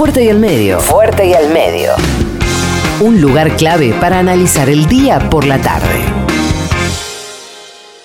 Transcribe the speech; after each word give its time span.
Fuerte 0.00 0.24
y 0.24 0.30
al 0.30 0.38
medio. 0.38 0.80
Fuerte 0.80 1.26
y 1.26 1.34
al 1.34 1.52
medio. 1.52 1.90
Un 3.02 3.20
lugar 3.20 3.54
clave 3.58 3.92
para 4.00 4.18
analizar 4.18 4.70
el 4.70 4.86
día 4.86 5.28
por 5.28 5.46
la 5.46 5.60
tarde. 5.60 6.06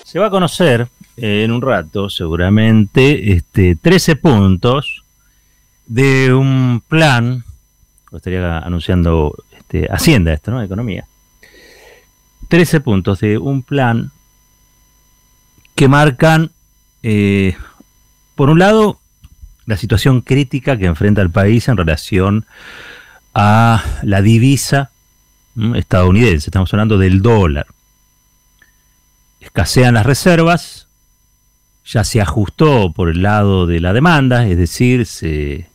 Se 0.04 0.18
va 0.18 0.26
a 0.26 0.30
conocer 0.30 0.88
eh, 1.16 1.44
en 1.44 1.52
un 1.52 1.62
rato, 1.62 2.10
seguramente, 2.10 3.32
este, 3.32 3.76
13 3.76 4.16
puntos 4.16 5.04
de 5.86 6.34
un 6.34 6.82
plan, 6.86 7.42
lo 8.10 8.18
estaría 8.18 8.58
anunciando 8.58 9.34
este, 9.56 9.88
Hacienda 9.90 10.34
esto, 10.34 10.50
¿no? 10.50 10.62
Economía. 10.62 11.06
13 12.48 12.80
puntos 12.80 13.20
de 13.20 13.38
un 13.38 13.62
plan 13.62 14.12
que 15.74 15.88
marcan, 15.88 16.50
eh, 17.02 17.56
por 18.34 18.50
un 18.50 18.58
lado, 18.58 19.00
la 19.66 19.76
situación 19.76 20.20
crítica 20.20 20.76
que 20.76 20.86
enfrenta 20.86 21.22
el 21.22 21.30
país 21.30 21.68
en 21.68 21.76
relación 21.76 22.46
a 23.34 23.84
la 24.02 24.22
divisa 24.22 24.90
estadounidense. 25.74 26.48
Estamos 26.48 26.72
hablando 26.72 26.98
del 26.98 27.20
dólar. 27.20 27.66
Escasean 29.40 29.94
las 29.94 30.06
reservas, 30.06 30.86
ya 31.84 32.04
se 32.04 32.20
ajustó 32.20 32.92
por 32.92 33.10
el 33.10 33.22
lado 33.22 33.66
de 33.66 33.80
la 33.80 33.92
demanda, 33.92 34.46
es 34.46 34.56
decir, 34.56 35.06
se, 35.06 35.68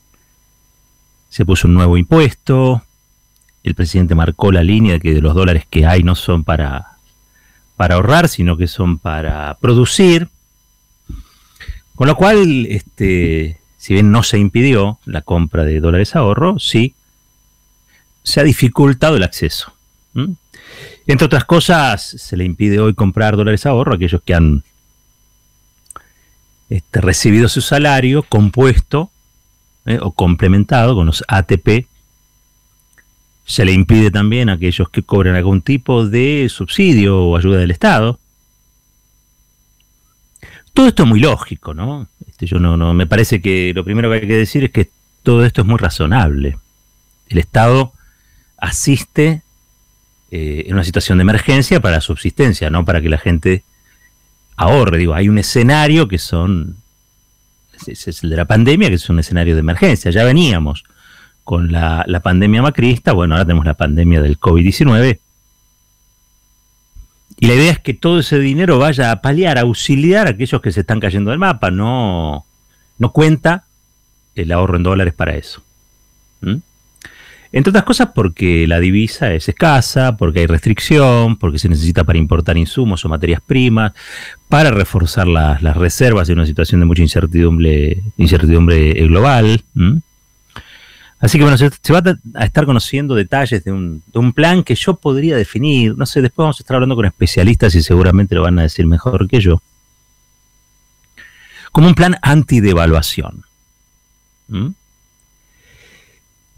se 1.30 1.46
puso 1.46 1.68
un 1.68 1.74
nuevo 1.74 1.98
impuesto, 1.98 2.84
el 3.64 3.76
presidente 3.76 4.16
marcó 4.16 4.52
la 4.52 4.64
línea 4.64 4.94
de 4.94 5.00
que 5.00 5.22
los 5.22 5.36
dólares 5.36 5.66
que 5.70 5.86
hay 5.86 6.04
no 6.04 6.16
son 6.16 6.44
para, 6.44 6.98
para 7.76 7.96
ahorrar, 7.96 8.28
sino 8.28 8.58
que 8.58 8.68
son 8.68 8.98
para 8.98 9.58
producir. 9.60 10.30
Con 11.96 12.08
lo 12.08 12.16
cual, 12.16 12.66
este, 12.68 13.61
si 13.82 13.96
bien 13.96 14.12
no 14.12 14.22
se 14.22 14.38
impidió 14.38 15.00
la 15.06 15.24
compra 15.24 15.64
de 15.66 15.80
dólares 15.80 16.16
ahorro, 16.16 16.60
sí 16.60 16.94
se 18.22 18.40
ha 18.40 18.44
dificultado 18.44 19.18
el 19.18 19.24
acceso. 19.24 19.74
Entre 21.08 21.26
otras 21.26 21.46
cosas, 21.46 22.04
se 22.04 22.38
le 22.38 22.44
impide 22.46 22.80
hoy 22.80 22.94
comprar 22.94 23.36
dólares 23.36 23.66
ahorro 23.66 23.94
a 23.94 23.96
aquellos 23.96 24.22
que 24.22 24.36
han 24.36 24.64
este, 26.70 27.02
recibido 27.02 27.50
su 27.50 27.62
salario 27.62 28.22
compuesto 28.22 29.10
eh, 29.88 29.98
o 30.00 30.12
complementado 30.12 30.94
con 30.94 31.08
los 31.08 31.24
ATP. 31.28 31.88
Se 33.46 33.66
le 33.66 33.72
impide 33.72 34.12
también 34.12 34.50
a 34.50 34.54
aquellos 34.54 34.90
que 34.90 35.02
cobran 35.02 35.36
algún 35.36 35.64
tipo 35.64 36.06
de 36.06 36.48
subsidio 36.52 37.20
o 37.20 37.36
ayuda 37.36 37.58
del 37.58 37.72
Estado. 37.72 38.20
Todo 40.74 40.88
esto 40.88 41.04
es 41.04 41.10
muy 41.10 41.20
lógico, 41.20 41.74
¿no? 41.74 42.08
Este, 42.28 42.46
yo 42.46 42.60
no, 42.60 42.78
no, 42.78 42.94
me 42.94 43.08
parece 43.08 43.42
que 43.42 43.74
lo 43.76 43.84
primero 43.84 44.10
que 44.10 44.16
hay 44.16 44.28
que 44.28 44.38
decir 44.38 44.64
es 44.64 44.72
que 44.72 44.90
todo 45.24 45.46
esto 45.46 45.62
es 45.62 45.68
muy 45.68 45.78
razonable. 45.78 46.58
El 47.28 47.38
Estado 47.38 47.94
asiste 48.58 49.42
eh, 50.32 50.64
en 50.68 50.74
una 50.74 50.84
situación 50.84 51.18
de 51.18 51.24
emergencia 51.24 51.82
para 51.82 52.00
subsistencia, 52.02 52.70
no 52.70 52.86
para 52.86 53.02
que 53.02 53.10
la 53.10 53.18
gente 53.18 53.64
ahorre. 54.56 54.98
Digo, 54.98 55.14
hay 55.14 55.28
un 55.30 55.38
escenario 55.38 56.08
que 56.08 56.18
son, 56.18 56.78
es, 57.86 58.24
el 58.24 58.30
de 58.30 58.38
la 58.38 58.46
pandemia, 58.46 58.90
que 58.90 58.96
es 58.96 59.10
un 59.10 59.20
escenario 59.20 59.56
de 59.56 59.60
emergencia. 59.60 60.12
Ya 60.12 60.24
veníamos 60.24 60.84
con 61.44 61.72
la, 61.72 62.06
la 62.08 62.22
pandemia 62.22 62.62
macrista, 62.62 63.12
bueno, 63.12 63.36
ahora 63.36 63.46
tenemos 63.46 63.66
la 63.66 63.74
pandemia 63.74 64.22
del 64.22 64.40
COVID-19 64.40 65.20
y 67.42 67.48
la 67.48 67.56
idea 67.56 67.72
es 67.72 67.80
que 67.80 67.96
todo 67.96 68.20
ese 68.20 68.38
dinero 68.38 68.78
vaya 68.78 69.12
a 69.12 69.20
paliar, 69.24 69.58
a 69.58 69.62
auxiliar 69.62 70.28
a 70.28 70.30
aquellos 70.30 70.62
que 70.62 70.72
se 70.72 70.82
están 70.82 71.00
cayendo 71.00 71.32
del 71.32 71.40
mapa. 71.40 71.72
No, 71.72 72.46
no 73.00 73.12
cuenta 73.12 73.64
el 74.36 74.52
ahorro 74.52 74.78
en 74.78 74.84
dólares 74.84 75.16
para 75.16 75.36
eso. 75.36 75.64
¿Mm? 76.42 76.58
Entre 77.52 77.72
otras 77.72 77.84
cosas 77.84 78.10
porque 78.14 78.68
la 78.68 78.80
divisa 78.80 79.34
es 79.34 79.50
escasa, 79.50 80.18
porque 80.18 80.42
hay 80.42 80.46
restricción, 80.46 81.36
porque 81.36 81.58
se 81.58 81.68
necesita 81.68 82.04
para 82.04 82.20
importar 82.20 82.60
insumos 82.60 83.04
o 83.06 83.10
materias 83.10 83.42
primas, 83.42 83.94
para 84.48 84.70
reforzar 84.70 85.26
las, 85.28 85.64
reservas 85.76 86.30
en 86.30 86.38
una 86.38 86.46
situación 86.46 86.82
de 86.82 86.86
mucha 86.86 87.02
incertidumbre, 87.02 88.04
incertidumbre 88.18 88.94
global. 89.08 89.64
Así 91.22 91.38
que 91.38 91.44
bueno, 91.44 91.56
se, 91.56 91.94
va 91.94 92.02
a 92.34 92.46
estar 92.46 92.66
conociendo 92.66 93.14
detalles 93.14 93.64
de 93.64 93.72
un, 93.72 94.34
plan 94.34 94.64
que 94.64 94.74
yo 94.74 94.96
podría 94.96 95.38
definir. 95.38 95.96
No 95.96 96.08
sé, 96.08 96.20
después 96.20 96.44
vamos 96.46 96.60
a 96.60 96.64
estar 96.64 96.76
hablando 96.76 96.96
con 96.96 97.06
especialistas 97.06 97.76
y 97.76 97.84
seguramente 97.84 98.34
lo 98.34 98.42
van 98.42 98.58
a 98.58 98.64
decir 98.64 98.88
mejor 98.88 99.28
que 99.28 99.40
yo. 99.40 99.62
Como 101.72 101.88
un 101.88 101.94
plan 101.94 102.18
antidevaluación. 102.24 103.44
¿Mm? 104.48 104.70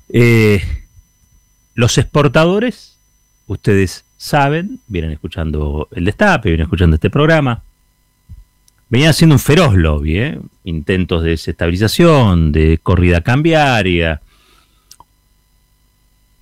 Eh, 0.10 0.64
los 1.76 1.98
exportadores, 1.98 2.98
ustedes 3.48 4.06
saben, 4.16 4.80
vienen 4.88 5.12
escuchando 5.12 5.90
el 5.92 6.06
destape, 6.06 6.50
vienen 6.50 6.64
escuchando 6.66 6.96
este 6.96 7.10
programa, 7.10 7.62
venían 8.88 9.10
haciendo 9.10 9.36
un 9.36 9.40
feroz 9.40 9.76
lobby, 9.76 10.20
¿eh? 10.20 10.40
intentos 10.64 11.24
de 11.24 11.32
desestabilización, 11.32 12.54
de 12.54 12.80
corrida 12.82 13.22
cambiaria, 13.22 14.22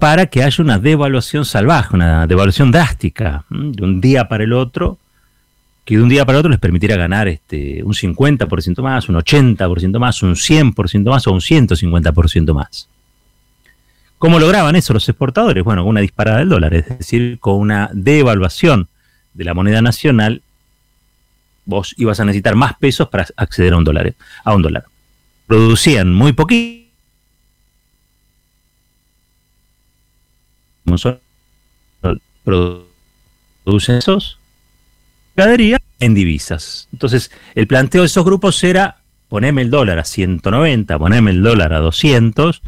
para 0.01 0.25
que 0.25 0.41
haya 0.41 0.63
una 0.63 0.79
devaluación 0.79 1.45
salvaje, 1.45 1.95
una 1.95 2.25
devaluación 2.25 2.71
drástica, 2.71 3.45
de 3.51 3.83
un 3.83 4.01
día 4.01 4.27
para 4.27 4.43
el 4.43 4.51
otro, 4.51 4.97
que 5.85 5.95
de 5.95 6.01
un 6.01 6.09
día 6.09 6.25
para 6.25 6.37
el 6.37 6.39
otro 6.39 6.49
les 6.49 6.59
permitiera 6.59 6.95
ganar 6.95 7.27
este, 7.27 7.83
un 7.83 7.93
50% 7.93 8.81
más, 8.81 9.09
un 9.09 9.15
80% 9.17 9.99
más, 9.99 10.23
un 10.23 10.33
100% 10.33 11.07
más 11.07 11.27
o 11.27 11.31
un 11.33 11.39
150% 11.39 12.51
más. 12.51 12.87
¿Cómo 14.17 14.39
lograban 14.39 14.75
eso 14.75 14.91
los 14.91 15.07
exportadores? 15.07 15.63
Bueno, 15.63 15.83
con 15.83 15.91
una 15.91 16.01
disparada 16.01 16.39
del 16.39 16.49
dólar, 16.49 16.73
es 16.73 16.89
decir, 16.97 17.37
con 17.37 17.59
una 17.59 17.91
devaluación 17.93 18.87
de 19.35 19.43
la 19.43 19.53
moneda 19.53 19.83
nacional, 19.83 20.41
vos 21.65 21.93
ibas 21.99 22.19
a 22.19 22.25
necesitar 22.25 22.55
más 22.55 22.73
pesos 22.73 23.07
para 23.07 23.27
acceder 23.37 23.73
a 23.73 23.77
un 23.77 23.83
dólar. 23.83 24.15
A 24.43 24.55
un 24.55 24.63
dólar. 24.63 24.85
Producían 25.45 26.11
muy 26.11 26.33
poquito 26.33 26.80
producen 32.43 33.95
esos 33.95 34.39
mercadería 35.35 35.79
en 35.99 36.13
divisas. 36.13 36.87
Entonces, 36.91 37.31
el 37.55 37.67
planteo 37.67 38.01
de 38.01 38.07
esos 38.07 38.25
grupos 38.25 38.63
era 38.63 38.97
poneme 39.29 39.61
el 39.61 39.69
dólar 39.69 39.97
a 39.97 40.03
190, 40.03 40.99
poneme 40.99 41.31
el 41.31 41.41
dólar 41.41 41.73
a 41.73 41.79
200 41.79 42.61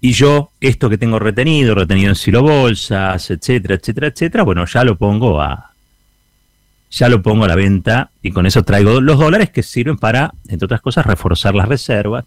y 0.00 0.12
yo 0.12 0.50
esto 0.60 0.88
que 0.88 0.98
tengo 0.98 1.18
retenido, 1.18 1.74
retenido 1.74 2.08
en 2.08 2.14
silo 2.14 2.42
bolsas, 2.42 3.30
etcétera, 3.30 3.74
etcétera, 3.74 4.06
etcétera, 4.08 4.44
bueno, 4.44 4.64
ya 4.66 4.84
lo 4.84 4.96
pongo 4.96 5.40
a 5.42 5.70
ya 6.90 7.08
lo 7.08 7.22
pongo 7.22 7.44
a 7.44 7.48
la 7.48 7.56
venta 7.56 8.10
y 8.22 8.30
con 8.30 8.46
eso 8.46 8.62
traigo 8.62 9.00
los 9.00 9.18
dólares 9.18 9.50
que 9.50 9.62
sirven 9.62 9.98
para, 9.98 10.32
entre 10.48 10.66
otras 10.66 10.80
cosas, 10.80 11.04
reforzar 11.04 11.54
las 11.54 11.68
reservas 11.68 12.24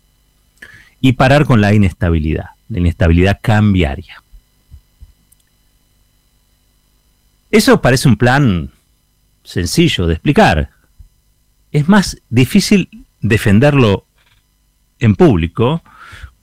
y 0.99 1.13
parar 1.13 1.45
con 1.45 1.61
la 1.61 1.73
inestabilidad 1.73 2.56
la 2.69 2.79
inestabilidad 2.79 3.39
cambiaria. 3.41 4.21
Eso 7.49 7.81
parece 7.81 8.07
un 8.07 8.17
plan 8.17 8.71
sencillo 9.43 10.05
de 10.07 10.13
explicar. 10.13 10.69
Es 11.71 11.87
más 11.87 12.17
difícil 12.29 12.89
defenderlo 13.21 14.05
en 14.99 15.15
público 15.15 15.81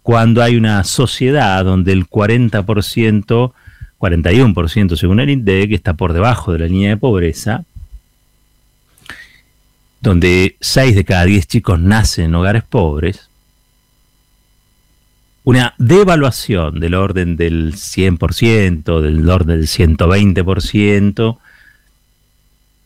cuando 0.03 0.43
hay 0.43 0.57
una 0.57 0.85
sociedad 0.85 1.65
donde 1.65 1.93
el 1.93 2.09
40%, 2.09 3.53
41% 3.99 4.97
según 4.97 5.21
el 5.21 5.31
INDEC, 5.31 5.73
está 5.73 5.95
por 5.95 6.13
debajo 6.13 6.53
de 6.53 6.59
la 6.61 6.67
línea 6.67 6.91
de 6.91 6.97
pobreza, 6.97 7.65
donde 10.01 10.57
6 10.61 10.95
de 10.95 11.05
cada 11.05 11.25
10 11.25 11.47
chicos 11.47 11.81
nacen 11.81 12.27
en 12.27 12.35
hogares 12.35 12.65
pobres, 12.65 13.31
una 15.45 15.75
devaluación 15.77 16.81
del 16.81 16.95
orden 16.95 17.37
del 17.37 17.75
100%, 17.75 19.01
del 19.01 19.29
orden 19.29 19.61
del 19.61 19.69
120%, 19.69 21.39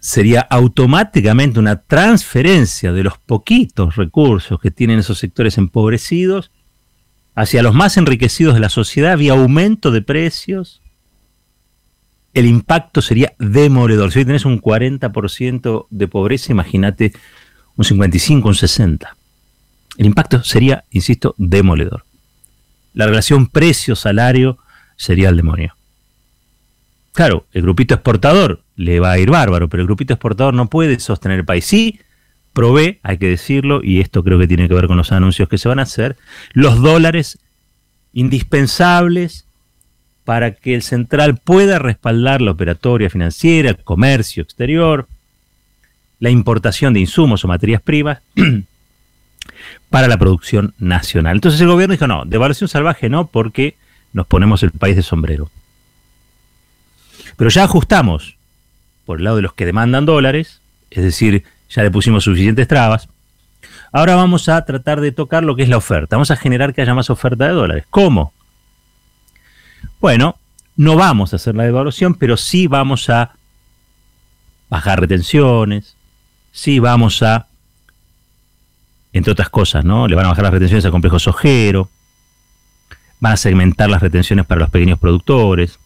sería 0.00 0.40
automáticamente 0.40 1.60
una 1.60 1.80
transferencia 1.82 2.92
de 2.92 3.04
los 3.04 3.16
poquitos 3.18 3.94
recursos 3.94 4.60
que 4.60 4.72
tienen 4.72 4.98
esos 4.98 5.18
sectores 5.18 5.56
empobrecidos 5.56 6.50
hacia 7.36 7.62
los 7.62 7.74
más 7.74 7.96
enriquecidos 7.96 8.54
de 8.54 8.60
la 8.60 8.68
sociedad 8.68 9.16
vía 9.16 9.32
aumento 9.32 9.92
de 9.92 10.02
precios. 10.02 10.82
El 12.34 12.46
impacto 12.46 13.02
sería 13.02 13.34
demoledor. 13.38 14.10
Si 14.10 14.18
hoy 14.18 14.24
tenés 14.24 14.44
un 14.44 14.60
40% 14.60 15.86
de 15.90 16.08
pobreza, 16.08 16.50
imagínate 16.50 17.12
un 17.76 17.84
55, 17.84 18.48
un 18.48 18.54
60. 18.56 19.16
El 19.96 20.06
impacto 20.06 20.42
sería, 20.42 20.84
insisto, 20.90 21.36
demoledor 21.38 22.04
la 22.98 23.06
relación 23.06 23.46
precio-salario 23.46 24.58
sería 24.96 25.28
el 25.28 25.36
demonio. 25.36 25.72
Claro, 27.12 27.46
el 27.52 27.62
grupito 27.62 27.94
exportador 27.94 28.64
le 28.74 28.98
va 28.98 29.12
a 29.12 29.18
ir 29.20 29.30
bárbaro, 29.30 29.68
pero 29.68 29.82
el 29.82 29.86
grupito 29.86 30.14
exportador 30.14 30.52
no 30.52 30.68
puede 30.68 30.98
sostener 30.98 31.38
el 31.38 31.44
país. 31.44 31.64
Sí, 31.64 32.00
provee, 32.52 32.98
hay 33.04 33.18
que 33.18 33.28
decirlo, 33.28 33.82
y 33.84 34.00
esto 34.00 34.24
creo 34.24 34.36
que 34.40 34.48
tiene 34.48 34.66
que 34.66 34.74
ver 34.74 34.88
con 34.88 34.96
los 34.96 35.12
anuncios 35.12 35.48
que 35.48 35.58
se 35.58 35.68
van 35.68 35.78
a 35.78 35.82
hacer, 35.82 36.16
los 36.54 36.82
dólares 36.82 37.38
indispensables 38.12 39.46
para 40.24 40.54
que 40.54 40.74
el 40.74 40.82
central 40.82 41.36
pueda 41.36 41.78
respaldar 41.78 42.42
la 42.42 42.50
operatoria 42.50 43.10
financiera, 43.10 43.70
el 43.70 43.76
comercio 43.76 44.42
exterior, 44.42 45.06
la 46.18 46.30
importación 46.30 46.94
de 46.94 47.00
insumos 47.00 47.44
o 47.44 47.48
materias 47.48 47.80
primas 47.80 48.18
para 49.90 50.08
la 50.08 50.18
producción 50.18 50.74
nacional. 50.78 51.36
Entonces 51.36 51.60
el 51.60 51.68
gobierno 51.68 51.92
dijo, 51.92 52.06
no, 52.06 52.24
devaluación 52.24 52.68
salvaje 52.68 53.08
no, 53.08 53.26
porque 53.26 53.76
nos 54.12 54.26
ponemos 54.26 54.62
el 54.62 54.70
país 54.70 54.96
de 54.96 55.02
sombrero. 55.02 55.50
Pero 57.36 57.50
ya 57.50 57.64
ajustamos 57.64 58.36
por 59.06 59.18
el 59.18 59.24
lado 59.24 59.36
de 59.36 59.42
los 59.42 59.54
que 59.54 59.66
demandan 59.66 60.06
dólares, 60.06 60.60
es 60.90 61.02
decir, 61.02 61.44
ya 61.70 61.82
le 61.82 61.90
pusimos 61.90 62.24
suficientes 62.24 62.68
trabas. 62.68 63.08
Ahora 63.92 64.16
vamos 64.16 64.48
a 64.48 64.64
tratar 64.64 65.00
de 65.00 65.12
tocar 65.12 65.44
lo 65.44 65.56
que 65.56 65.62
es 65.62 65.68
la 65.68 65.78
oferta. 65.78 66.16
Vamos 66.16 66.30
a 66.30 66.36
generar 66.36 66.74
que 66.74 66.82
haya 66.82 66.94
más 66.94 67.10
oferta 67.10 67.46
de 67.46 67.52
dólares. 67.52 67.84
¿Cómo? 67.90 68.32
Bueno, 70.00 70.36
no 70.76 70.96
vamos 70.96 71.32
a 71.32 71.36
hacer 71.36 71.56
la 71.56 71.64
devaluación, 71.64 72.14
pero 72.14 72.36
sí 72.36 72.66
vamos 72.66 73.08
a 73.08 73.32
bajar 74.68 75.00
retenciones, 75.00 75.96
sí 76.52 76.78
vamos 76.78 77.22
a, 77.22 77.46
entre 79.18 79.32
otras 79.32 79.50
cosas, 79.50 79.84
¿no? 79.84 80.08
Le 80.08 80.14
van 80.14 80.24
a 80.24 80.28
bajar 80.28 80.44
las 80.44 80.52
retenciones 80.52 80.84
al 80.84 80.90
complejo 80.90 81.18
sojero, 81.18 81.90
van 83.20 83.32
a 83.32 83.36
segmentar 83.36 83.90
las 83.90 84.02
retenciones 84.02 84.46
para 84.46 84.60
los 84.60 84.70
pequeños 84.70 84.98
productores, 84.98 85.78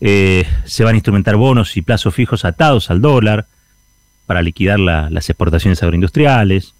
eh, 0.00 0.46
se 0.64 0.84
van 0.84 0.94
a 0.94 0.96
instrumentar 0.96 1.36
bonos 1.36 1.76
y 1.76 1.82
plazos 1.82 2.14
fijos 2.14 2.44
atados 2.44 2.90
al 2.90 3.00
dólar 3.00 3.46
para 4.26 4.42
liquidar 4.42 4.78
las 4.78 5.28
exportaciones 5.28 5.82
agroindustriales, 5.82 6.74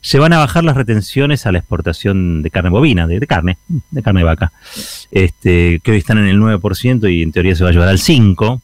se 0.00 0.18
van 0.18 0.32
a 0.32 0.38
bajar 0.38 0.64
las 0.64 0.76
retenciones 0.76 1.46
a 1.46 1.52
la 1.52 1.58
exportación 1.58 2.42
de 2.42 2.50
carne 2.50 2.70
bovina, 2.70 3.06
de, 3.06 3.26
carne, 3.26 3.58
de 3.90 4.02
carne 4.02 4.22
vaca, 4.22 4.52
este, 5.10 5.80
que 5.82 5.90
hoy 5.90 5.98
están 5.98 6.18
en 6.18 6.26
el 6.26 6.38
9% 6.38 7.12
y 7.12 7.22
en 7.22 7.32
teoría 7.32 7.54
se 7.54 7.64
va 7.64 7.70
a 7.70 7.72
llevar 7.72 7.88
al 7.88 7.98
5%. 7.98 8.60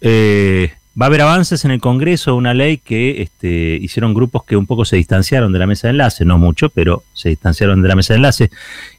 Eh, 0.00 0.72
Va 1.00 1.06
a 1.06 1.08
haber 1.08 1.22
avances 1.22 1.64
en 1.64 1.70
el 1.70 1.80
Congreso, 1.80 2.36
una 2.36 2.52
ley 2.52 2.76
que 2.76 3.22
este, 3.22 3.78
hicieron 3.80 4.12
grupos 4.12 4.44
que 4.44 4.58
un 4.58 4.66
poco 4.66 4.84
se 4.84 4.96
distanciaron 4.96 5.50
de 5.50 5.58
la 5.58 5.66
mesa 5.66 5.88
de 5.88 5.92
enlace, 5.92 6.26
no 6.26 6.36
mucho, 6.36 6.68
pero 6.68 7.02
se 7.14 7.30
distanciaron 7.30 7.80
de 7.80 7.88
la 7.88 7.96
mesa 7.96 8.12
de 8.12 8.18
enlace 8.18 8.50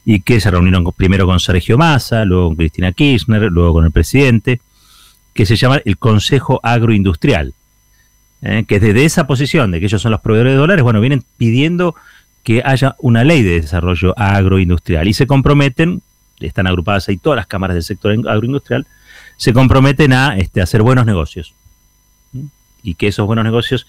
y 0.04 0.20
que 0.20 0.40
se 0.40 0.50
reunieron 0.50 0.84
primero 0.96 1.24
con 1.24 1.38
Sergio 1.38 1.78
Massa, 1.78 2.24
luego 2.24 2.48
con 2.48 2.56
Cristina 2.56 2.90
Kirchner, 2.90 3.42
luego 3.42 3.74
con 3.74 3.84
el 3.84 3.92
presidente, 3.92 4.60
que 5.34 5.46
se 5.46 5.54
llama 5.54 5.80
el 5.84 5.96
Consejo 5.96 6.58
Agroindustrial, 6.64 7.54
¿eh? 8.42 8.64
que 8.66 8.80
desde 8.80 9.04
esa 9.04 9.28
posición 9.28 9.70
de 9.70 9.78
que 9.78 9.86
ellos 9.86 10.02
son 10.02 10.10
los 10.10 10.20
proveedores 10.20 10.54
de 10.54 10.58
dólares, 10.58 10.82
bueno, 10.82 11.00
vienen 11.00 11.22
pidiendo 11.36 11.94
que 12.42 12.60
haya 12.64 12.96
una 12.98 13.22
ley 13.22 13.44
de 13.44 13.60
desarrollo 13.60 14.18
agroindustrial 14.18 15.06
y 15.06 15.14
se 15.14 15.28
comprometen, 15.28 16.02
están 16.40 16.66
agrupadas 16.66 17.08
ahí 17.08 17.18
todas 17.18 17.36
las 17.36 17.46
cámaras 17.46 17.74
del 17.74 17.84
sector 17.84 18.10
agroindustrial, 18.28 18.84
se 19.36 19.52
comprometen 19.52 20.12
a 20.12 20.36
este, 20.36 20.60
hacer 20.60 20.82
buenos 20.82 21.06
negocios 21.06 21.54
y 22.84 22.94
que 22.94 23.08
esos 23.08 23.26
buenos 23.26 23.44
negocios 23.44 23.88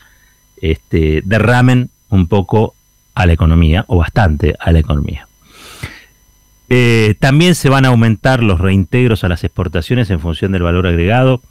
este, 0.62 1.22
derramen 1.24 1.92
un 2.10 2.28
poco 2.28 2.74
a 3.14 3.26
la 3.28 3.34
economía 3.34 3.86
o 3.88 3.98
bastante 3.98 4.56
a 4.60 4.72
la 4.72 4.80
economía. 4.80 5.28
Eh, 6.70 7.16
también 7.20 7.54
se 7.54 7.70
van 7.70 7.86
a 7.86 7.90
aumentar 7.90 8.42
los 8.42 8.60
reintegros 8.60 9.24
a 9.24 9.30
las 9.30 9.44
exportaciones 9.44 10.10
en 10.10 10.20
función 10.20 10.52
del 10.52 10.64
valor 10.64 10.88
agregado. 10.88 11.42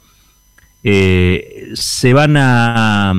Eh, 0.83 1.71
se 1.73 2.13
van 2.13 2.35
a, 2.37 3.13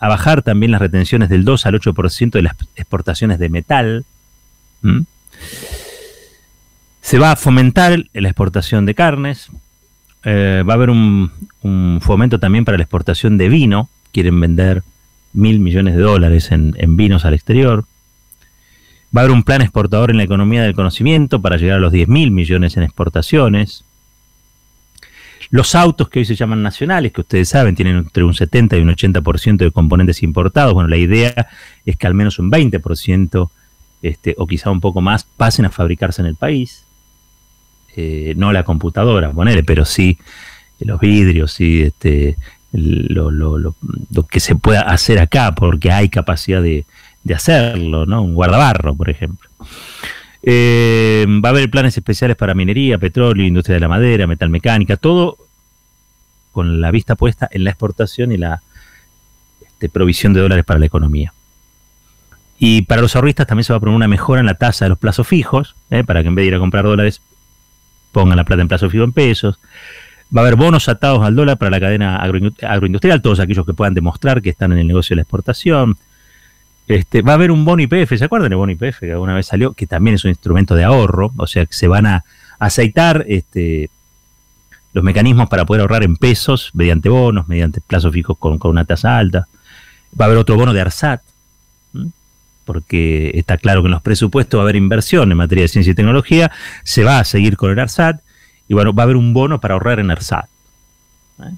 bajar 0.00 0.42
también 0.42 0.72
las 0.72 0.80
retenciones 0.80 1.28
del 1.28 1.44
2 1.44 1.66
al 1.66 1.80
8% 1.80 2.30
de 2.30 2.42
las 2.42 2.54
exportaciones 2.76 3.38
de 3.38 3.48
metal. 3.48 4.04
Se 7.00 7.18
va 7.18 7.32
a 7.32 7.36
fomentar 7.36 8.04
la 8.12 8.28
exportación 8.28 8.86
de 8.86 8.94
carnes. 8.94 9.50
Eh, 10.30 10.62
va 10.62 10.74
a 10.74 10.76
haber 10.76 10.90
un, 10.90 11.30
fomento 12.02 12.38
también 12.38 12.66
para 12.66 12.76
la 12.76 12.82
exportación 12.82 13.38
de 13.38 13.48
vino. 13.48 13.88
Quieren 14.12 14.38
vender 14.38 14.82
mil 15.32 15.58
millones 15.58 15.96
de 15.96 16.02
dólares 16.02 16.52
en, 16.52 16.74
vinos 16.98 17.24
al 17.24 17.32
exterior. 17.32 17.86
Va 19.16 19.22
a 19.22 19.24
haber 19.24 19.34
un 19.34 19.42
plan 19.42 19.62
exportador 19.62 20.10
en 20.10 20.18
la 20.18 20.24
economía 20.24 20.62
del 20.62 20.74
conocimiento 20.74 21.40
para 21.40 21.56
llegar 21.56 21.78
a 21.78 21.80
los 21.80 21.92
10 21.92 22.08
mil 22.08 22.30
millones 22.30 22.76
en 22.76 22.82
exportaciones. 22.82 23.84
Los 25.48 25.74
autos 25.74 26.10
que 26.10 26.18
hoy 26.18 26.24
se 26.26 26.34
llaman 26.34 26.62
nacionales, 26.62 27.12
que 27.12 27.22
ustedes 27.22 27.48
saben, 27.48 27.74
tienen 27.74 27.96
entre 27.96 28.22
un 28.22 28.34
70 28.34 28.76
y 28.76 28.82
un 28.82 28.90
80% 28.90 29.56
de 29.56 29.70
componentes 29.70 30.22
importados. 30.22 30.74
Bueno, 30.74 30.90
la 30.90 30.98
idea 30.98 31.48
es 31.86 31.96
que 31.96 32.06
al 32.06 32.12
menos 32.12 32.38
un 32.38 32.50
20% 32.50 33.48
este, 34.02 34.34
o 34.36 34.46
quizá 34.46 34.70
un 34.70 34.82
poco 34.82 35.00
más 35.00 35.24
pasen 35.24 35.64
a 35.64 35.70
fabricarse 35.70 36.20
en 36.20 36.26
el 36.26 36.36
país. 36.36 36.84
Eh, 38.00 38.34
no 38.36 38.52
la 38.52 38.62
computadora, 38.62 39.32
ponele, 39.32 39.64
pero 39.64 39.84
sí 39.84 40.18
los 40.78 41.00
vidrios, 41.00 41.50
sí 41.50 41.82
este, 41.82 42.36
lo, 42.70 43.32
lo, 43.32 43.74
que 44.30 44.38
se 44.38 44.54
pueda 44.54 44.82
hacer 44.82 45.18
acá, 45.18 45.52
porque 45.56 45.90
hay 45.90 46.08
capacidad 46.08 46.62
de, 46.62 46.86
hacerlo, 47.34 48.06
¿no? 48.06 48.22
Un 48.22 48.34
guardabarro, 48.34 48.94
por 48.94 49.10
ejemplo. 49.10 49.50
Eh, 50.44 51.26
va 51.44 51.48
a 51.48 51.50
haber 51.50 51.68
planes 51.70 51.96
especiales 51.96 52.36
para 52.36 52.54
minería, 52.54 52.98
petróleo, 52.98 53.44
industria 53.44 53.74
de 53.74 53.80
la 53.80 53.88
madera, 53.88 54.28
metalmecánica, 54.28 54.96
todo 54.96 55.36
con 56.52 56.80
la 56.80 56.92
vista 56.92 57.16
puesta 57.16 57.48
en 57.50 57.64
la 57.64 57.70
exportación 57.70 58.30
y 58.30 58.36
la 58.36 58.62
este, 59.60 59.88
provisión 59.88 60.34
de 60.34 60.40
dólares 60.40 60.64
para 60.64 60.78
la 60.78 60.86
economía. 60.86 61.32
Y 62.60 62.82
para 62.82 63.02
los 63.02 63.16
ahorristas 63.16 63.48
también 63.48 63.64
se 63.64 63.72
va 63.72 63.78
a 63.78 63.80
poner 63.80 63.96
una 63.96 64.06
mejora 64.06 64.38
en 64.38 64.46
la 64.46 64.54
tasa 64.54 64.84
de 64.84 64.90
los 64.90 64.98
plazos 64.98 65.26
fijos, 65.26 65.74
¿eh? 65.90 66.04
para 66.04 66.22
que 66.22 66.28
en 66.28 66.36
vez 66.36 66.44
de 66.44 66.46
ir 66.46 66.54
a 66.54 66.60
comprar 66.60 66.84
dólares 66.84 67.20
pongan 68.12 68.36
la 68.36 68.44
plata 68.44 68.62
en 68.62 68.68
plazo 68.68 68.90
fijo 68.90 69.04
en 69.04 69.12
pesos. 69.12 69.58
Va 70.36 70.42
a 70.42 70.44
haber 70.44 70.56
bonos 70.56 70.88
atados 70.88 71.24
al 71.24 71.34
dólar 71.34 71.56
para 71.56 71.70
la 71.70 71.80
cadena 71.80 72.16
agroindustrial, 72.16 73.22
todos 73.22 73.40
aquellos 73.40 73.64
que 73.64 73.72
puedan 73.72 73.94
demostrar 73.94 74.42
que 74.42 74.50
están 74.50 74.72
en 74.72 74.78
el 74.78 74.86
negocio 74.86 75.14
de 75.14 75.16
la 75.16 75.22
exportación. 75.22 75.96
Este, 76.86 77.22
va 77.22 77.32
a 77.32 77.34
haber 77.34 77.50
un 77.50 77.64
bono 77.64 77.82
IPF, 77.82 78.16
¿se 78.16 78.24
acuerdan 78.24 78.48
del 78.48 78.58
bono 78.58 78.72
IPF 78.72 79.00
que 79.00 79.12
alguna 79.12 79.34
vez 79.34 79.46
salió? 79.46 79.72
Que 79.74 79.86
también 79.86 80.14
es 80.14 80.24
un 80.24 80.30
instrumento 80.30 80.74
de 80.74 80.84
ahorro, 80.84 81.32
o 81.36 81.46
sea 81.46 81.66
que 81.66 81.74
se 81.74 81.86
van 81.86 82.06
a 82.06 82.24
aceitar 82.58 83.24
este, 83.28 83.90
los 84.92 85.04
mecanismos 85.04 85.48
para 85.48 85.64
poder 85.64 85.82
ahorrar 85.82 86.02
en 86.02 86.16
pesos 86.16 86.70
mediante 86.72 87.08
bonos, 87.08 87.46
mediante 87.46 87.80
plazos 87.80 88.12
fijos 88.12 88.38
con, 88.38 88.58
una 88.62 88.84
tasa 88.84 89.18
alta. 89.18 89.46
Va 90.18 90.24
a 90.24 90.26
haber 90.26 90.38
otro 90.38 90.56
bono 90.56 90.72
de 90.72 90.80
ARSAT, 90.80 91.22
porque 92.68 93.30
está 93.32 93.56
claro 93.56 93.80
que 93.80 93.86
en 93.86 93.92
los 93.92 94.02
presupuestos 94.02 94.58
va 94.58 94.62
a 94.62 94.64
haber 94.64 94.76
inversión 94.76 95.32
en 95.32 95.38
materia 95.38 95.62
de 95.62 95.68
ciencia 95.68 95.92
y 95.92 95.94
tecnología, 95.94 96.52
se 96.84 97.02
va 97.02 97.18
a 97.18 97.24
seguir 97.24 97.56
con 97.56 97.70
el 97.70 97.78
ARSAT, 97.78 98.20
y 98.68 98.74
bueno, 98.74 98.92
va 98.92 99.04
a 99.04 99.04
haber 99.04 99.16
un 99.16 99.32
bono 99.32 99.58
para 99.58 99.72
ahorrar 99.72 100.00
en 100.00 100.10
ARSAT. 100.10 100.44
¿eh? 101.44 101.54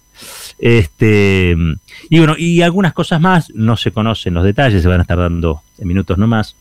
Este, 0.61 1.57
y 2.09 2.19
bueno, 2.19 2.37
y 2.39 2.63
algunas 2.63 2.93
cosas 2.93 3.21
más, 3.21 3.51
no 3.57 3.77
se 3.77 3.91
conocen 3.91 4.35
los 4.35 4.45
detalles, 4.45 4.83
se 4.83 4.89
van 4.89 5.01
a 5.01 5.03
estar 5.03 5.19
dando 5.19 5.63
en 5.79 5.89
minutos 5.89 6.17
nomás. 6.17 6.55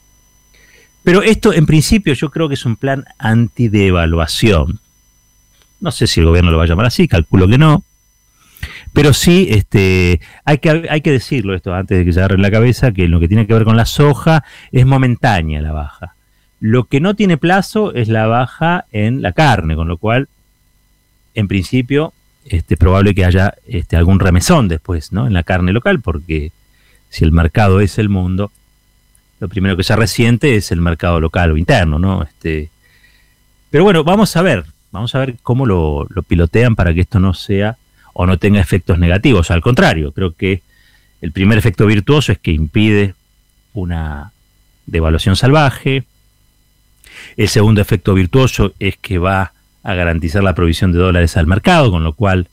Pero 1.03 1.22
esto, 1.22 1.53
en 1.53 1.68
principio, 1.68 2.15
yo 2.15 2.32
creo 2.32 2.48
que 2.48 2.56
es 2.56 2.65
un 2.65 2.75
plan 2.75 3.06
antidevaluación. 3.20 4.79
No 5.79 5.91
sé 5.91 6.08
si 6.08 6.22
el 6.22 6.25
gobierno 6.25 6.50
lo 6.50 6.58
va 6.58 6.63
a 6.63 6.68
llamar 6.68 6.88
así, 6.88 7.08
calculo 7.08 7.48
que 7.48 7.60
no. 7.60 7.84
Pero 8.93 9.13
sí, 9.13 9.48
este, 9.50 10.19
hay 10.46 10.58
que, 10.58 10.88
hay 10.89 11.01
que 11.01 11.12
decirlo 11.12 11.53
esto 11.53 11.74
antes 11.74 11.98
de 11.98 12.05
que 12.05 12.13
se 12.13 12.19
agarre 12.19 12.38
la 12.38 12.51
cabeza, 12.51 12.91
que 12.91 13.08
lo 13.08 13.19
que 13.19 13.27
tiene 13.27 13.46
que 13.46 13.53
ver 13.53 13.63
con 13.63 13.77
la 13.77 13.86
soja 13.86 14.43
es 14.72 14.86
momentánea 14.86 15.62
la 15.62 15.72
baja. 15.72 16.15
Lo 16.60 16.86
que 16.86 17.00
no 17.00 17.15
tiene 17.15 17.38
plazo 17.38 17.93
es 17.93 18.10
la 18.10 18.27
baja 18.27 18.86
en 18.91 19.22
la 19.22 19.31
carne, 19.31 19.75
con 19.75 19.88
lo 19.88 19.98
cual, 19.98 20.27
en 21.36 21.48
principio, 21.48 22.13
este, 22.46 22.74
es 22.74 22.79
probable 22.79 23.13
que 23.13 23.25
haya 23.25 23.53
este, 23.67 23.96
algún 23.96 24.19
remesón 24.19 24.67
después, 24.67 25.12
¿no? 25.13 25.27
En 25.27 25.34
la 25.34 25.43
carne 25.43 25.72
local, 25.72 26.01
porque 26.01 26.51
si 27.10 27.24
el 27.24 27.31
mercado 27.31 27.79
es 27.79 28.00
el 28.00 28.10
mundo, 28.10 28.51
lo 29.39 29.48
primero 29.48 29.77
que 29.77 29.84
se 29.84 29.96
resiente 29.96 30.55
es 30.55 30.72
el 30.72 30.81
mercado 30.81 31.19
local 31.19 31.51
o 31.51 31.58
interno, 31.58 32.00
¿no? 32.00 32.24
Este, 32.24 32.69
pero 33.69 33.84
bueno, 33.84 34.03
vamos 34.03 34.36
a 34.36 34.41
ver, 34.41 34.65
vamos 34.91 35.13
a 35.13 35.19
ver 35.19 35.36
cómo 35.43 35.65
lo 35.65 36.08
pilotean 36.27 36.75
para 36.75 36.93
que 36.93 37.01
esto 37.01 37.19
no 37.19 37.36
sea 37.36 37.77
o 38.22 38.26
no 38.26 38.38
tenga 38.38 38.60
efectos 38.60 39.00
negativos. 39.00 39.50
Al 39.50 39.62
contrario, 39.62 40.12
creo 40.12 40.36
que 40.36 40.62
el 41.22 41.32
primer 41.32 41.58
efecto 41.58 41.86
virtuoso 41.86 42.34
es 42.34 42.38
que 42.38 42.52
impide 42.52 43.16
una 43.74 44.34
devaluación 44.88 45.38
salvaje. 45.38 46.04
El 47.38 47.48
segundo 47.48 47.80
efecto 47.80 48.14
virtuoso 48.14 48.74
es 48.78 48.98
que 48.98 49.20
va 49.20 49.54
a 49.84 49.94
garantizar 49.94 50.44
la 50.44 50.54
provisión 50.54 50.92
de 50.92 51.00
dólares 51.00 51.38
al 51.38 51.48
mercado, 51.48 51.92
con 51.92 52.04
lo 52.04 52.12
cual 52.12 52.50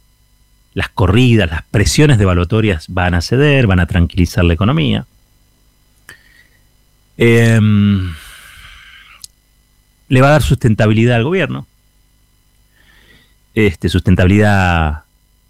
las 0.72 0.88
corridas, 0.88 1.50
las 1.50 1.64
presiones 1.64 2.18
devaluatorias 2.18 2.84
van 2.86 3.14
a 3.14 3.20
ceder, 3.20 3.66
van 3.66 3.80
a 3.80 3.86
tranquilizar 3.86 4.44
la 4.44 4.54
economía. 4.54 5.04
Em, 7.16 8.14
le 10.06 10.20
va 10.20 10.28
a 10.28 10.30
dar 10.30 10.42
sustentabilidad 10.42 11.16
al 11.16 11.24
gobierno. 11.24 11.66
Este, 13.52 13.88
sustentabilidad 13.88 15.05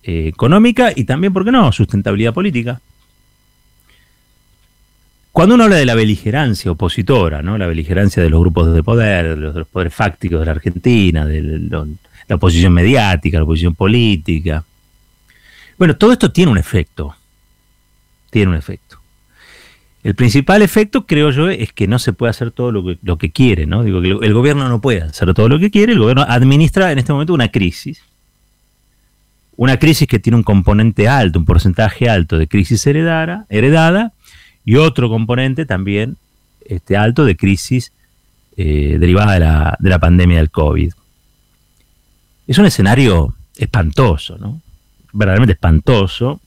eh, 0.07 0.29
económica 0.29 0.93
y 0.95 1.05
también, 1.05 1.33
¿por 1.33 1.45
qué 1.45 1.53
no?, 1.53 1.71
sustentabilidad 1.73 2.33
política. 2.33 2.81
Cuando 5.33 5.55
uno 5.55 5.65
habla 5.65 5.77
de 5.77 5.85
la 5.85 5.95
beligerancia 5.95 6.71
opositora, 6.71 7.43
¿no? 7.43 7.59
la 7.59 7.67
beligerancia 7.67 8.23
de 8.23 8.31
los 8.31 8.41
grupos 8.41 8.73
de 8.73 8.83
poder, 8.83 9.35
de 9.35 9.37
los, 9.37 9.69
poderes 9.69 9.93
fácticos 9.93 10.41
de 10.41 10.47
la 10.47 10.53
Argentina, 10.53 11.27
de 11.27 11.43
la 11.43 12.37
oposición 12.37 12.73
mediática, 12.73 13.37
la 13.37 13.45
oposición 13.45 13.75
política, 13.75 14.65
bueno, 15.79 15.97
todo 15.97 16.13
esto 16.13 16.33
tiene 16.33 16.51
un 16.51 16.59
efecto. 16.59 17.15
Tiene 18.31 18.53
un 18.53 18.57
efecto. 18.57 18.99
El 20.03 20.15
principal 20.15 20.63
efecto, 20.63 21.05
creo 21.07 21.31
yo, 21.31 21.51
es 21.51 21.73
que 21.73 21.89
no 21.89 21.99
se 21.99 22.13
puede 22.13 22.31
hacer 22.31 22.51
todo 22.51 22.71
lo 22.71 22.85
que, 22.85 22.99
lo 23.03 23.19
que 23.19 23.33
quiere, 23.33 23.67
¿no? 23.67 23.83
Digo 23.83 24.01
que 24.01 24.11
el 24.11 24.35
gobierno 24.35 24.69
no 24.69 24.81
puede 24.81 25.03
hacer 25.03 25.35
todo 25.35 25.49
lo 25.49 25.59
que 25.59 25.71
quiere, 25.71 25.93
el 25.93 25.99
gobierno 25.99 26.23
administra 26.23 26.93
en 26.93 26.99
este 26.99 27.13
momento 27.13 27.35
una 27.35 27.49
crisis. 27.49 28.03
Una 29.57 29.79
crisis 29.79 30.07
que 30.07 30.19
tiene 30.19 30.37
un 30.37 30.43
componente 30.43 31.09
alto, 31.09 31.39
un 31.39 31.45
porcentaje 31.45 32.09
alto 32.09 32.37
de 32.39 32.47
crisis 32.47 32.87
heredada, 32.87 33.47
heredada 33.49 34.13
y 34.65 34.77
otro 34.77 35.09
componente 35.09 35.65
también 35.65 36.17
este, 36.65 36.97
alto 36.97 37.25
de 37.25 37.37
crisis 37.37 37.93
eh, 38.57 38.97
derivada 38.99 39.35
de 39.35 39.41
la, 39.41 39.77
de 39.79 39.91
la 39.91 39.99
pandemia 39.99 40.39
del 40.39 40.51
COVID. 40.51 40.93
Es 42.47 42.59
un 42.59 42.67
escenario 42.67 43.35
espantoso, 43.57 44.39
¿no? 44.39 44.61
Verdaderamente 45.13 45.55
espantoso. 45.55 46.41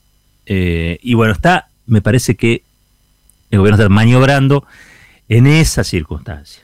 Eh, 0.45 0.99
y 1.01 1.13
bueno, 1.13 1.33
está, 1.33 1.69
me 1.87 2.01
parece 2.01 2.35
que 2.35 2.63
el 3.51 3.59
gobierno 3.59 3.81
está 3.81 3.89
maniobrando 3.89 4.65
en 5.27 5.47
esa 5.47 5.83
circunstancia. 5.83 6.63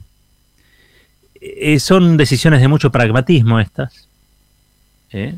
Eh, 1.42 1.80
son 1.80 2.18
decisiones 2.18 2.62
de 2.62 2.68
mucho 2.68 2.92
pragmatismo 2.92 3.60
estas, 3.60 4.08
¿eh? 5.12 5.36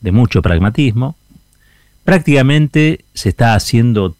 De 0.00 0.12
mucho 0.12 0.42
pragmatismo. 0.42 1.16
Prácticamente 2.04 3.04
se 3.14 3.28
está 3.30 3.54
haciendo 3.54 4.16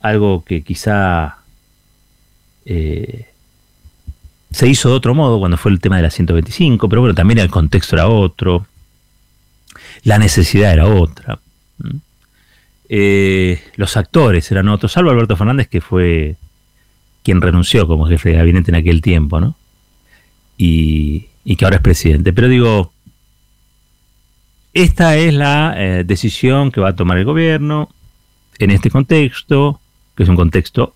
algo 0.00 0.44
que 0.44 0.62
quizá 0.62 1.38
eh, 2.64 3.26
se 4.50 4.68
hizo 4.68 4.88
de 4.88 4.94
otro 4.94 5.14
modo 5.14 5.38
cuando 5.38 5.56
fue 5.56 5.70
el 5.72 5.80
tema 5.80 5.96
de 5.96 6.02
la 6.02 6.10
125, 6.10 6.88
pero 6.88 7.02
bueno, 7.02 7.14
también 7.14 7.38
el 7.38 7.50
contexto 7.50 7.96
era 7.96 8.08
otro, 8.08 8.66
la 10.02 10.18
necesidad 10.18 10.72
era 10.72 10.86
otra. 10.86 11.38
Eh, 12.88 13.62
los 13.76 13.96
actores 13.96 14.50
eran 14.50 14.68
otros, 14.68 14.92
salvo 14.92 15.10
Alberto 15.10 15.36
Fernández, 15.36 15.68
que 15.68 15.80
fue 15.80 16.36
quien 17.22 17.40
renunció 17.40 17.86
como 17.86 18.06
jefe 18.06 18.30
de 18.30 18.36
gabinete 18.36 18.70
en 18.70 18.76
aquel 18.76 19.02
tiempo, 19.02 19.40
¿no? 19.40 19.54
Y, 20.56 21.26
que 21.56 21.64
ahora 21.64 21.76
es 21.76 21.82
presidente. 21.82 22.32
Pero 22.32 22.48
digo, 22.48 22.92
esta 24.82 25.16
es 25.16 25.34
la 25.34 25.74
eh, 25.76 26.04
decisión 26.04 26.70
que 26.70 26.80
va 26.80 26.90
a 26.90 26.94
tomar 26.94 27.18
el 27.18 27.24
gobierno 27.24 27.88
en 28.60 28.70
este 28.70 28.90
contexto, 28.90 29.80
que 30.16 30.22
es 30.22 30.28
un 30.28 30.36
contexto, 30.36 30.94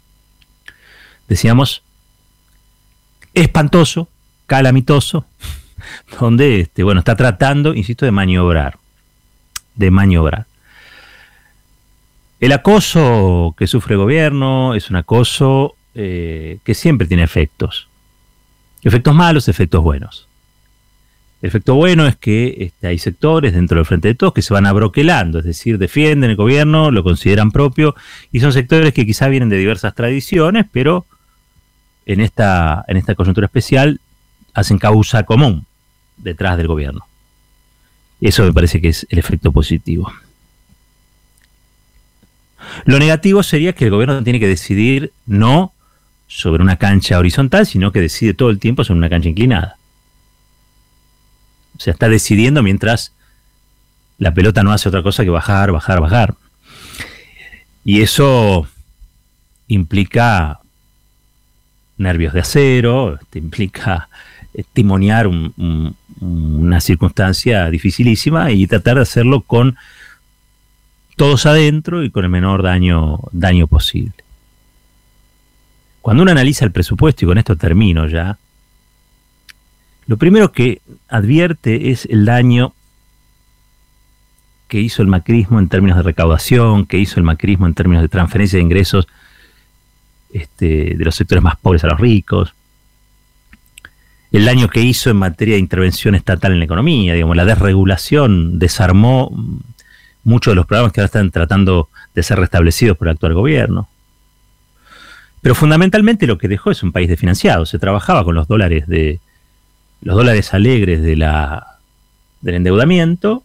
decíamos, 1.26 1.82
espantoso, 3.34 4.08
calamitoso, 4.46 5.26
donde 6.20 6.60
este, 6.60 6.84
bueno, 6.84 7.00
está 7.00 7.16
tratando, 7.16 7.74
insisto, 7.74 8.04
de 8.04 8.12
maniobrar, 8.12 8.78
de 9.74 9.90
maniobrar. 9.90 10.46
El 12.38 12.52
acoso 12.52 13.56
que 13.58 13.66
sufre 13.66 13.94
el 13.94 14.00
gobierno 14.00 14.74
es 14.74 14.90
un 14.90 14.96
acoso 14.96 15.74
eh, 15.96 16.58
que 16.62 16.74
siempre 16.74 17.08
tiene 17.08 17.24
efectos. 17.24 17.88
Efectos 18.84 19.14
malos, 19.14 19.48
efectos 19.48 19.82
buenos. 19.82 20.28
El 21.42 21.48
efecto 21.48 21.74
bueno 21.74 22.06
es 22.06 22.14
que 22.14 22.56
este, 22.60 22.86
hay 22.86 22.98
sectores 22.98 23.52
dentro 23.52 23.76
del 23.76 23.84
Frente 23.84 24.06
de 24.06 24.14
Todos 24.14 24.32
que 24.32 24.42
se 24.42 24.54
van 24.54 24.64
abroquelando, 24.64 25.40
es 25.40 25.44
decir, 25.44 25.76
defienden 25.76 26.30
el 26.30 26.36
gobierno, 26.36 26.92
lo 26.92 27.02
consideran 27.02 27.50
propio, 27.50 27.96
y 28.30 28.38
son 28.38 28.52
sectores 28.52 28.94
que 28.94 29.04
quizá 29.04 29.26
vienen 29.26 29.48
de 29.48 29.56
diversas 29.56 29.92
tradiciones, 29.96 30.66
pero 30.70 31.04
en 32.06 32.20
esta, 32.20 32.84
en 32.86 32.96
esta 32.96 33.16
coyuntura 33.16 33.46
especial 33.46 34.00
hacen 34.54 34.78
causa 34.78 35.24
común 35.24 35.66
detrás 36.16 36.56
del 36.56 36.68
gobierno. 36.68 37.06
Eso 38.20 38.44
me 38.44 38.52
parece 38.52 38.80
que 38.80 38.90
es 38.90 39.04
el 39.10 39.18
efecto 39.18 39.50
positivo. 39.50 40.12
Lo 42.84 43.00
negativo 43.00 43.42
sería 43.42 43.72
que 43.72 43.86
el 43.86 43.90
gobierno 43.90 44.22
tiene 44.22 44.38
que 44.38 44.46
decidir 44.46 45.12
no 45.26 45.72
sobre 46.28 46.62
una 46.62 46.76
cancha 46.76 47.18
horizontal, 47.18 47.66
sino 47.66 47.90
que 47.90 48.00
decide 48.00 48.32
todo 48.32 48.50
el 48.50 48.60
tiempo 48.60 48.84
sobre 48.84 48.98
una 48.98 49.10
cancha 49.10 49.28
inclinada. 49.28 49.76
O 51.82 51.84
sea, 51.84 51.94
está 51.94 52.08
decidiendo 52.08 52.62
mientras 52.62 53.12
la 54.18 54.32
pelota 54.32 54.62
no 54.62 54.70
hace 54.70 54.88
otra 54.88 55.02
cosa 55.02 55.24
que 55.24 55.30
bajar, 55.30 55.72
bajar, 55.72 56.00
bajar. 56.00 56.36
Y 57.84 58.02
eso 58.02 58.68
implica 59.66 60.60
nervios 61.98 62.34
de 62.34 62.38
acero, 62.38 63.18
este, 63.20 63.40
implica 63.40 64.08
testimoniar 64.52 65.26
una 65.26 66.80
circunstancia 66.80 67.68
dificilísima 67.68 68.52
y 68.52 68.68
tratar 68.68 68.94
de 68.98 69.02
hacerlo 69.02 69.40
con 69.40 69.76
todos 71.16 71.46
adentro 71.46 72.04
y 72.04 72.10
con 72.10 72.22
el 72.22 72.30
menor 72.30 72.62
daño, 72.62 73.18
daño 73.32 73.66
posible. 73.66 74.14
Cuando 76.00 76.22
uno 76.22 76.30
analiza 76.30 76.64
el 76.64 76.70
presupuesto, 76.70 77.24
y 77.24 77.28
con 77.28 77.38
esto 77.38 77.56
termino 77.56 78.06
ya, 78.06 78.38
lo 80.06 80.16
primero 80.16 80.52
que 80.52 80.80
advierte 81.08 81.90
es 81.90 82.06
el 82.06 82.24
daño 82.24 82.74
que 84.68 84.80
hizo 84.80 85.02
el 85.02 85.08
macrismo 85.08 85.58
en 85.58 85.68
términos 85.68 85.98
de 85.98 86.02
recaudación, 86.02 86.86
que 86.86 86.98
hizo 86.98 87.20
el 87.20 87.24
macrismo 87.24 87.66
en 87.66 87.74
términos 87.74 88.02
de 88.02 88.08
transferencia 88.08 88.56
de 88.56 88.62
ingresos 88.62 89.06
este, 90.32 90.94
de 90.96 91.04
los 91.04 91.14
sectores 91.14 91.44
más 91.44 91.56
pobres 91.56 91.84
a 91.84 91.88
los 91.88 92.00
ricos, 92.00 92.54
el 94.32 94.46
daño 94.46 94.68
que 94.68 94.80
hizo 94.80 95.10
en 95.10 95.18
materia 95.18 95.54
de 95.54 95.60
intervención 95.60 96.14
estatal 96.14 96.52
en 96.52 96.58
la 96.58 96.64
economía, 96.64 97.12
digamos, 97.12 97.36
la 97.36 97.44
desregulación 97.44 98.58
desarmó 98.58 99.30
muchos 100.24 100.52
de 100.52 100.56
los 100.56 100.64
programas 100.64 100.92
que 100.92 101.00
ahora 101.00 101.06
están 101.06 101.30
tratando 101.30 101.90
de 102.14 102.22
ser 102.22 102.38
restablecidos 102.38 102.96
por 102.96 103.08
el 103.08 103.12
actual 103.12 103.34
gobierno. 103.34 103.90
Pero 105.42 105.54
fundamentalmente 105.54 106.26
lo 106.26 106.38
que 106.38 106.48
dejó 106.48 106.70
es 106.70 106.82
un 106.82 106.92
país 106.92 107.08
desfinanciado. 107.08 107.66
Se 107.66 107.78
trabajaba 107.78 108.24
con 108.24 108.34
los 108.34 108.48
dólares 108.48 108.86
de 108.86 109.20
los 110.02 110.16
dólares 110.16 110.52
alegres 110.52 111.02
de 111.02 111.16
la, 111.16 111.78
del 112.40 112.56
endeudamiento. 112.56 113.42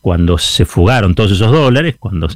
Cuando 0.00 0.38
se 0.38 0.64
fugaron 0.64 1.14
todos 1.14 1.32
esos 1.32 1.50
dólares, 1.50 1.96
cuando 1.98 2.28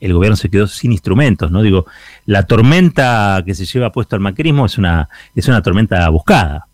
el 0.00 0.12
gobierno 0.12 0.36
se 0.36 0.50
quedó 0.50 0.66
sin 0.66 0.92
instrumentos, 0.92 1.50
¿no? 1.50 1.62
Digo, 1.62 1.86
la 2.26 2.42
tormenta 2.42 3.42
que 3.46 3.54
se 3.54 3.64
lleva 3.64 3.92
puesto 3.92 4.16
al 4.16 4.20
macrismo 4.20 4.66
es 4.66 4.78
una, 4.78 5.08
es 5.34 5.46
una 5.48 5.62
tormenta 5.62 6.08
buscada, 6.08 6.66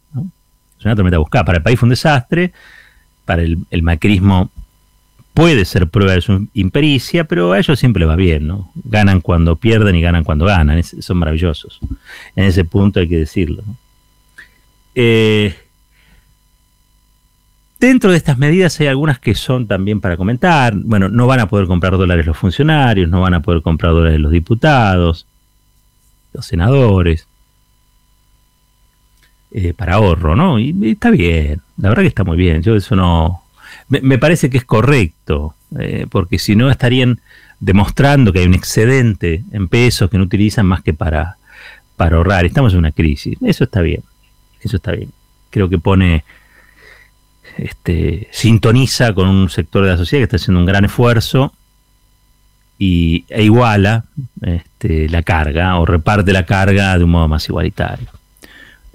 Es 0.79 0.85
una 0.85 0.97
tormenta 0.97 1.19
buscada. 1.19 1.45
Para 1.45 1.59
el 1.59 1.63
país 1.63 1.79
fue 1.79 1.87
un 1.87 1.91
desastre, 1.91 2.53
para 3.27 3.43
el, 3.43 3.59
el 3.71 3.83
macrismo 3.83 4.51
puede 5.35 5.65
ser 5.65 5.89
prueba 5.89 6.13
de 6.13 6.21
su 6.21 6.49
impericia, 6.55 7.25
pero 7.25 7.53
a 7.53 7.59
ellos 7.59 7.79
siempre 7.79 8.07
va 8.07 8.17
bien, 8.17 8.47
¿no? 8.47 8.71
Ganan 8.85 9.21
cuando 9.21 9.57
pierden 9.57 9.97
y 9.97 10.01
ganan 10.01 10.25
cuando 10.25 10.47
ganan, 10.47 10.83
son 10.83 11.19
maravillosos. 11.19 11.81
En 12.35 12.45
ese 12.45 12.65
punto 12.65 13.01
hay 13.01 13.09
que 13.09 13.19
decirlo. 13.19 13.63
Eh, 14.95 15.55
dentro 17.87 18.11
de 18.11 18.17
estas 18.17 18.39
medidas 18.39 18.79
hay 18.81 18.87
algunas 18.87 19.19
que 19.19 19.35
son 19.35 19.67
también 19.67 20.01
para 20.01 20.17
comentar. 20.17 20.75
Bueno, 20.75 21.09
no 21.09 21.27
van 21.27 21.41
a 21.41 21.49
poder 21.49 21.67
comprar 21.67 21.97
dólares 21.97 22.27
los 22.27 22.37
funcionarios, 22.37 23.09
no 23.09 23.21
van 23.21 23.35
a 23.35 23.41
poder 23.41 23.63
comprar 23.63 23.93
dólares 23.93 24.21
los 24.21 24.33
diputados, 24.33 25.27
los 26.33 26.47
senadores. 26.47 27.27
Eh, 29.51 29.73
para 29.73 29.95
ahorro, 29.95 30.35
¿no? 30.35 30.59
y 30.59 30.75
está 30.91 31.11
bien, 31.11 31.61
la 31.77 31.89
verdad 31.89 32.03
que 32.03 32.09
está 32.09 32.25
muy 32.25 32.37
bien. 32.37 32.61
Yo 32.63 32.75
eso 32.75 32.97
no, 32.97 33.45
me, 33.89 34.19
parece 34.19 34.51
que 34.51 34.59
es 34.59 34.65
correcto, 34.65 35.55
eh, 35.79 36.07
porque 36.11 36.39
si 36.39 36.57
no 36.57 36.71
estarían 36.71 37.21
demostrando 37.61 38.33
que 38.33 38.41
hay 38.41 38.47
un 38.47 38.55
excedente 38.55 39.45
en 39.53 39.69
pesos 39.69 40.11
que 40.11 40.19
no 40.19 40.25
utilizan 40.25 40.67
más 40.67 40.83
que 40.83 40.93
para, 40.93 41.37
para 41.97 42.17
ahorrar. 42.17 42.45
Estamos 42.45 42.73
en 42.73 42.81
una 42.81 42.93
crisis. 42.93 43.39
Eso 43.43 43.65
está 43.65 43.81
bien. 43.81 44.03
Eso 44.61 44.77
está 44.77 44.93
bien. 44.93 45.11
Creo 45.51 45.69
que 45.69 45.79
pone, 45.79 46.25
este, 47.59 48.29
sintoniza 48.31 49.13
con 49.13 49.29
un 49.29 49.49
sector 49.49 49.85
de 49.85 49.91
la 49.91 49.97
sociedad 49.97 50.21
que 50.21 50.25
está 50.25 50.37
haciendo 50.37 50.61
un 50.61 50.67
gran 50.67 50.85
esfuerzo 50.85 51.53
y, 52.79 53.25
e 53.29 53.45
iguala 53.45 54.05
este, 54.43 55.09
la 55.09 55.23
carga 55.23 55.79
o 55.79 55.87
reparte 55.87 56.33
la 56.33 56.45
carga 56.45 56.97
de 56.99 57.05
un 57.05 57.11
modo 57.11 57.29
más 57.29 57.49
igualitario. 57.49 58.09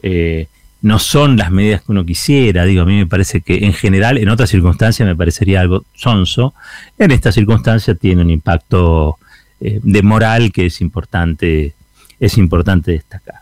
Eh, 0.03 0.47
no 0.81 0.97
son 0.99 1.35
las 1.35 1.51
medidas 1.51 1.81
que 1.81 1.91
uno 1.91 2.05
quisiera. 2.05 2.63
Digo, 2.65 2.83
a 2.83 2.85
mí 2.85 2.95
me 2.95 3.07
parece 3.07 3.41
que 3.41 3.65
en 3.65 3.73
general, 3.73 4.17
en 4.17 4.29
otras 4.29 4.49
circunstancias 4.49 5.07
me 5.07 5.15
parecería 5.15 5.61
algo 5.61 5.83
sonso. 5.93 6.53
En 6.97 7.11
esta 7.11 7.31
circunstancia 7.31 7.95
tiene 7.95 8.21
un 8.21 8.29
impacto 8.29 9.17
eh, 9.59 9.79
de 9.83 10.01
moral 10.03 10.51
que 10.51 10.67
es 10.67 10.79
importante, 10.79 11.73
es 12.19 12.37
importante 12.37 12.91
destacar. 12.91 13.41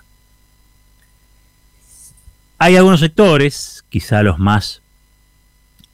Hay 2.59 2.75
algunos 2.75 3.01
sectores, 3.01 3.83
quizá 3.89 4.23
los 4.23 4.39
más 4.39 4.81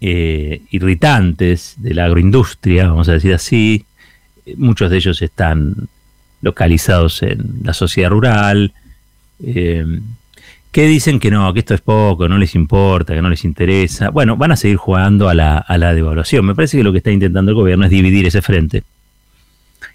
eh, 0.05 0.63
irritantes 0.69 1.75
de 1.77 1.93
la 1.93 2.03
agroindustria, 2.03 2.89
vamos 2.89 3.07
a 3.07 3.13
decir 3.13 3.33
así, 3.33 3.86
muchos 4.57 4.91
de 4.91 4.98
ellos 4.98 5.22
están 5.22 5.88
localizados 6.41 7.24
en 7.24 7.62
la 7.63 7.74
sociedad 7.74 8.10
rural, 8.10 8.74
eh, 9.41 9.86
que 10.74 10.88
dicen 10.88 11.22
que 11.22 11.31
no, 11.31 11.53
que 11.53 11.60
esto 11.60 11.74
es 11.74 11.79
poco, 11.79 12.27
no 12.27 12.38
les 12.38 12.53
importa, 12.53 13.13
que 13.13 13.22
no 13.22 13.29
les 13.29 13.45
interesa. 13.45 14.10
Bueno, 14.10 14.36
van 14.36 14.51
a 14.51 14.57
seguir 14.57 14.75
jugando 14.75 15.29
a 15.29 15.33
la, 15.33 15.57
a 15.57 15.77
la 15.77 15.93
devaluación. 15.93 16.45
Me 16.45 16.53
parece 16.53 16.75
que 16.75 16.83
lo 16.83 16.91
que 16.91 16.98
está 16.98 17.12
intentando 17.12 17.51
el 17.51 17.55
gobierno 17.55 17.86
es 17.86 17.91
dividir 17.91 18.25
ese 18.25 18.41
frente 18.41 18.83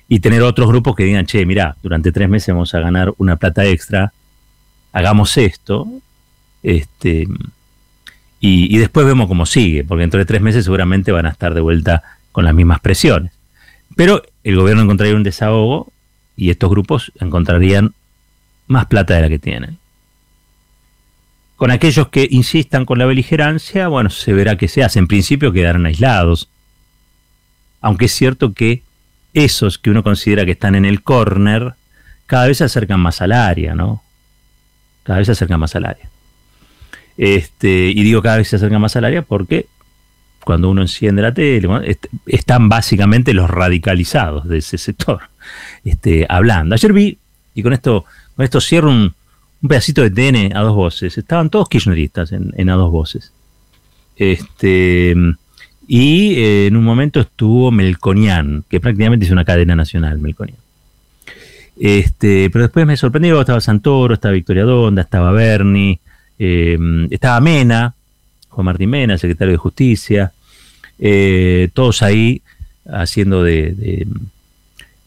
y 0.09 0.21
tener 0.21 0.41
otros 0.41 0.69
grupos 0.69 0.97
que 0.97 1.05
digan, 1.05 1.27
che, 1.27 1.45
mira, 1.45 1.77
durante 1.83 2.13
tres 2.13 2.31
meses 2.31 2.55
vamos 2.55 2.75
a 2.75 2.81
ganar 2.81 3.13
una 3.19 3.37
plata 3.37 3.67
extra, 3.67 4.15
hagamos 4.93 5.37
esto, 5.37 5.87
este, 6.63 7.29
y, 8.41 8.79
después 8.79 9.05
vemos 9.05 9.27
cómo 9.27 9.47
sigue, 9.47 9.85
porque 9.85 10.03
dentro 10.03 10.19
de 10.19 10.27
tres 10.27 10.41
meses 10.41 10.65
seguramente 10.65 11.11
van 11.11 11.27
a 11.27 11.31
estar 11.31 11.55
de 11.55 11.61
vuelta 11.61 12.03
con 12.31 12.45
las 12.45 12.55
mismas 12.55 12.81
presiones. 12.81 13.33
Pero 13.97 14.23
el 14.45 14.57
gobierno 14.57 14.83
encontraría 14.83 15.17
un 15.17 15.25
desahogo 15.25 15.93
y 16.37 16.51
estos 16.51 16.71
grupos 16.71 17.13
encontrarían 17.21 17.95
más 18.69 18.87
plata 18.87 19.15
de 19.15 19.23
la 19.23 19.29
que 19.29 19.41
tienen. 19.41 19.79
Con 21.57 21.73
aquellos 21.73 22.09
que 22.09 22.29
insistan 22.31 22.85
con 22.85 23.01
la 23.01 23.07
beligerancia, 23.07 23.89
bueno, 23.89 24.11
se 24.11 24.33
verá 24.33 24.57
qué 24.57 24.69
se 24.69 24.85
hace. 24.85 25.01
En 25.01 25.09
principio 25.09 25.51
quedarán 25.51 25.87
aislados. 25.87 26.49
Aunque 27.81 28.05
es 28.05 28.13
cierto 28.13 28.53
que 28.53 28.83
esos 29.35 29.79
que 29.79 29.91
uno 29.91 30.05
considera 30.05 30.45
que 30.45 30.53
están 30.53 30.77
en 30.77 30.85
el 30.85 31.03
corner, 31.03 31.75
cada 32.27 32.47
vez 32.47 32.59
se 32.59 32.65
acercan 32.65 33.01
más 33.01 33.21
al 33.21 33.33
área, 33.33 33.75
¿no? 33.75 34.05
Cada 35.03 35.19
vez 35.19 35.27
se 35.27 35.33
acercan 35.33 35.59
más 35.59 35.75
al 35.75 35.87
área. 35.87 36.09
Este, 37.19 37.91
y 37.91 38.01
digo 38.05 38.23
cada 38.23 38.37
vez 38.37 38.49
se 38.49 38.57
acercan 38.57 38.81
más 38.81 38.95
al 38.95 39.05
área 39.05 39.23
porque 39.23 39.67
cuando 40.45 40.71
uno 40.71 40.81
enciende 40.81 41.21
la 41.21 41.35
tele, 41.35 41.69
están 42.25 42.71
básicamente 42.71 43.35
los 43.35 43.51
radicalizados 43.51 44.49
de 44.49 44.59
ese 44.59 44.79
sector 44.79 45.21
este, 45.85 46.25
hablando. 46.29 46.75
Ayer 46.75 46.93
vi, 46.93 47.19
y 47.55 47.63
con 47.63 47.75
esto, 47.75 48.05
con 48.35 48.45
esto 48.45 48.61
cierro 48.61 48.89
un, 48.89 49.15
pedacito 49.69 50.09
de 50.09 50.11
TN 50.11 50.57
a 50.57 50.61
dos 50.61 50.75
voces, 50.75 51.19
estaban 51.19 51.51
todos 51.51 51.69
kirchneristas 51.69 52.33
en, 52.33 52.71
a 52.71 52.75
dos 52.75 52.93
voces. 52.93 53.33
Este, 54.17 55.15
y 55.87 56.35
eh, 56.37 56.67
en 56.69 56.77
un 56.77 56.85
momento 56.85 57.21
estuvo 57.21 57.71
Melconian, 57.71 58.65
que 58.71 58.81
prácticamente 58.81 59.27
es 59.27 59.33
una 59.33 59.45
cadena 59.45 59.75
nacional, 59.75 60.19
Melconian. 60.19 60.59
Este, 61.79 62.49
pero 62.51 62.65
después 62.65 62.87
me 62.87 62.97
sorprendió, 62.97 63.41
estaba 63.41 63.61
Santoro, 63.61 64.15
estaba 64.15 64.33
Victoria 64.33 64.65
Donda, 64.65 65.03
estaba 65.03 65.33
Bernie, 65.33 66.01
eh, 66.39 66.79
estaba 67.11 67.41
Mena, 67.41 67.95
Juan 68.49 68.65
Martín 68.65 68.91
Mena, 68.91 69.19
secretario 69.19 69.53
de 69.53 69.59
Justicia, 69.59 70.33
eh, 70.99 71.69
todos 71.75 72.03
ahí 72.03 72.43
haciendo 72.87 73.43
de, 73.43 74.07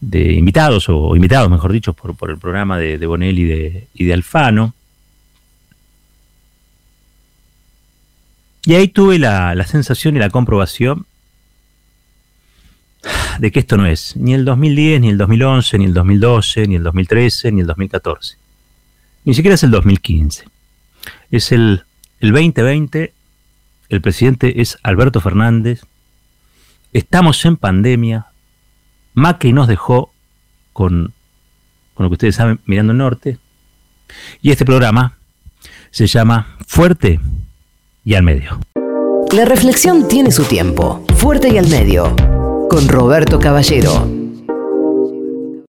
invitados, 0.00 0.88
o 0.88 1.14
invitados, 1.16 1.50
mejor 1.50 1.72
dicho, 1.72 1.92
por, 1.92 2.30
el 2.30 2.38
programa 2.38 2.78
de, 2.78 2.98
de 2.98 3.06
Bonelli 3.06 3.42
y 3.42 3.46
de, 3.46 3.88
y 3.94 4.04
de 4.04 4.12
Alfano. 4.12 4.74
Y 8.64 8.74
ahí 8.74 8.88
tuve 8.88 9.18
la, 9.18 9.54
la 9.54 9.66
sensación 9.66 10.16
y 10.16 10.20
la 10.20 10.30
comprobación 10.30 11.06
de 13.38 13.50
que 13.50 13.60
esto 13.60 13.76
no 13.76 13.86
es 13.86 14.16
ni 14.16 14.34
el 14.34 14.44
2010, 14.44 15.00
ni 15.00 15.08
el 15.08 15.18
2011, 15.18 15.78
ni 15.78 15.84
el 15.86 15.94
2012, 15.94 16.66
ni 16.68 16.76
el 16.76 16.82
2013, 16.82 17.52
ni 17.52 17.60
el 17.60 17.66
2014. 17.66 18.36
Ni 19.24 19.34
siquiera 19.34 19.54
es 19.54 19.62
el 19.62 19.70
2015. 19.70 20.44
Es 21.30 21.52
el, 21.52 21.84
el 22.20 22.32
2020 22.32 23.14
el 23.92 24.00
presidente 24.00 24.62
es 24.62 24.78
Alberto 24.82 25.20
Fernández, 25.20 25.82
estamos 26.94 27.44
en 27.44 27.58
pandemia, 27.58 28.28
Macri 29.12 29.52
nos 29.52 29.68
dejó 29.68 30.14
con, 30.72 31.12
con 31.92 32.04
lo 32.04 32.08
que 32.08 32.14
ustedes 32.14 32.36
saben, 32.36 32.58
mirando 32.64 32.92
el 32.92 32.98
norte, 32.98 33.38
y 34.40 34.50
este 34.50 34.64
programa 34.64 35.18
se 35.90 36.06
llama 36.06 36.56
Fuerte 36.66 37.20
y 38.02 38.14
al 38.14 38.22
medio. 38.22 38.60
La 39.30 39.44
reflexión 39.44 40.08
tiene 40.08 40.30
su 40.30 40.44
tiempo, 40.44 41.04
fuerte 41.16 41.50
y 41.52 41.58
al 41.58 41.68
medio, 41.68 42.16
con 42.70 42.88
Roberto 42.88 43.38
Caballero. 43.38 44.21